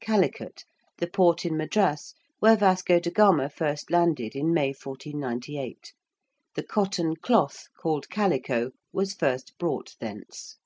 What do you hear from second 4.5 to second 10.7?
May 1498. The cotton cloth called calico was first brought thence.